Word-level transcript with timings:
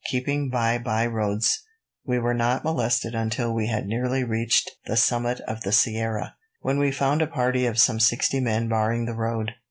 Keeping 0.09 0.49
by 0.49 0.79
byroads, 0.79 1.63
we 2.03 2.17
were 2.17 2.33
not 2.33 2.63
molested 2.63 3.13
until 3.13 3.53
we 3.53 3.67
had 3.67 3.85
nearly 3.85 4.23
reached 4.23 4.71
the 4.87 4.97
summit 4.97 5.39
of 5.41 5.61
the 5.61 5.71
sierra, 5.71 6.33
when 6.61 6.79
we 6.79 6.89
found 6.91 7.21
a 7.21 7.27
party 7.27 7.67
of 7.67 7.77
some 7.77 7.99
sixty 7.99 8.39
men 8.39 8.67
barring 8.67 9.05
the 9.05 9.13
road. 9.13 9.51